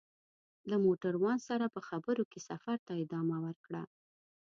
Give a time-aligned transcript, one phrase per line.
[0.69, 3.83] له موټروان سره په خبرو کې سفر ته ادامه ورکړه.